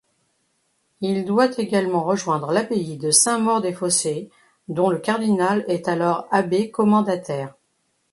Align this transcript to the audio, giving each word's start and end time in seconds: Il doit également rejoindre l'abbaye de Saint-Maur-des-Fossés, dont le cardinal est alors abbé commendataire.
Il 1.01 1.25
doit 1.25 1.55
également 1.59 2.01
rejoindre 2.03 2.51
l'abbaye 2.51 2.97
de 2.97 3.11
Saint-Maur-des-Fossés, 3.11 4.31
dont 4.67 4.89
le 4.89 4.97
cardinal 4.97 5.63
est 5.67 5.87
alors 5.87 6.27
abbé 6.31 6.71
commendataire. 6.71 7.53